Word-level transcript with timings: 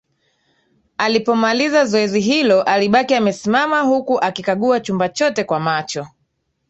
Alipomaliza 0.97 1.85
zoezi 1.85 2.19
hilo 2.21 2.63
alibaki 2.63 3.15
amesimama 3.15 3.81
huku 3.81 4.19
akikagua 4.19 4.79
chumba 4.79 5.09
chote 5.09 5.43
kwa 5.43 5.59
macho 5.59 6.07